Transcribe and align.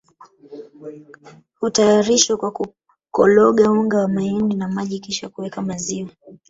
hutayarishwa 1.59 2.37
kwa 2.37 2.51
kukologa 2.51 3.71
unga 3.71 3.97
wa 3.97 4.07
mahindi 4.07 4.55
na 4.55 4.67
maji 4.67 4.99
kisha 4.99 5.29
kuweka 5.29 5.61
maziwa 5.61 6.09